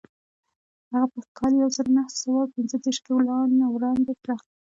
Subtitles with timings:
[0.91, 3.11] هغه په کال یو زر نهه سوه پنځه دېرش کې
[3.67, 4.35] وړاندې کړه.